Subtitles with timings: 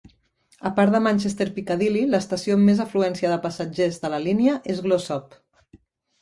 [0.67, 4.83] A part de Manchester Piccadilly, l'estació amb més afluència de passatgers de la línia és
[4.89, 5.39] Glossop.